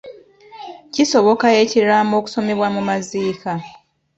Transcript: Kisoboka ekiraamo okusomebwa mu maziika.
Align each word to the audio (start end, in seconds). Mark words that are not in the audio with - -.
Kisoboka 0.93 1.47
ekiraamo 1.61 2.13
okusomebwa 2.21 2.67
mu 2.75 2.81
maziika. 2.89 3.51